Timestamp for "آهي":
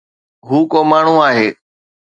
1.29-1.47